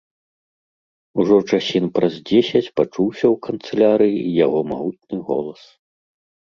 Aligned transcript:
Ужо 1.23 1.37
часін 1.51 1.85
праз 1.97 2.13
дзесяць 2.31 2.73
пачуўся 2.81 3.25
ў 3.29 3.33
канцылярыі 3.49 4.29
яго 4.45 4.59
магутны 4.73 5.17
голас. 5.31 5.61